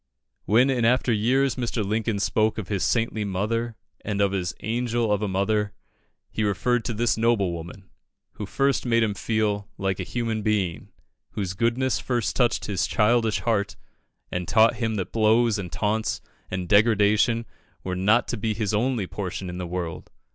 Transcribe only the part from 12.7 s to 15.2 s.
childish heart, and taught him that